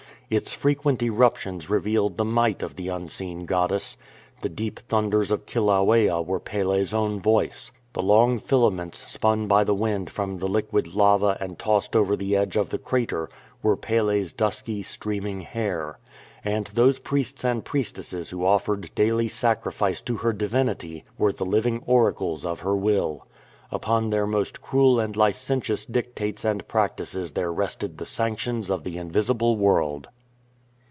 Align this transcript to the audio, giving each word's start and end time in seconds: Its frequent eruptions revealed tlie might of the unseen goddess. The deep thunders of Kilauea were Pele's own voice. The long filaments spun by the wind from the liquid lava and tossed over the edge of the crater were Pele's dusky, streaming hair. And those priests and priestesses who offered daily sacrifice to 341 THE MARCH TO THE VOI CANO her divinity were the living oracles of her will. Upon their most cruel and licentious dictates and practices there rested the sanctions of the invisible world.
Its 0.33 0.53
frequent 0.53 1.03
eruptions 1.03 1.69
revealed 1.69 2.15
tlie 2.15 2.25
might 2.25 2.63
of 2.63 2.77
the 2.77 2.87
unseen 2.87 3.45
goddess. 3.45 3.97
The 4.41 4.47
deep 4.47 4.79
thunders 4.79 5.29
of 5.29 5.45
Kilauea 5.45 6.21
were 6.21 6.39
Pele's 6.39 6.93
own 6.93 7.19
voice. 7.19 7.69
The 7.91 8.01
long 8.01 8.39
filaments 8.39 8.97
spun 9.11 9.47
by 9.49 9.65
the 9.65 9.75
wind 9.75 10.09
from 10.09 10.37
the 10.37 10.47
liquid 10.47 10.95
lava 10.95 11.35
and 11.41 11.59
tossed 11.59 11.97
over 11.97 12.15
the 12.15 12.33
edge 12.37 12.55
of 12.55 12.69
the 12.69 12.77
crater 12.77 13.29
were 13.61 13.75
Pele's 13.75 14.31
dusky, 14.31 14.81
streaming 14.81 15.41
hair. 15.41 15.99
And 16.45 16.67
those 16.67 16.99
priests 16.99 17.43
and 17.43 17.65
priestesses 17.65 18.29
who 18.29 18.45
offered 18.45 18.89
daily 18.95 19.27
sacrifice 19.27 19.99
to 20.03 20.17
341 20.19 20.21
THE 20.23 20.55
MARCH 20.55 20.77
TO 20.77 20.85
THE 20.85 20.95
VOI 20.95 21.01
CANO 21.01 21.01
her 21.01 21.03
divinity 21.03 21.05
were 21.17 21.33
the 21.33 21.45
living 21.45 21.83
oracles 21.85 22.45
of 22.45 22.61
her 22.61 22.77
will. 22.77 23.27
Upon 23.69 24.11
their 24.11 24.25
most 24.25 24.61
cruel 24.61 24.97
and 24.97 25.13
licentious 25.17 25.83
dictates 25.83 26.45
and 26.45 26.65
practices 26.69 27.33
there 27.33 27.51
rested 27.51 27.97
the 27.97 28.05
sanctions 28.05 28.69
of 28.69 28.85
the 28.85 28.97
invisible 28.97 29.57
world. 29.57 30.07